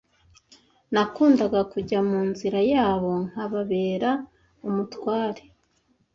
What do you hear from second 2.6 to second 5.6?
yabo nkababera umutware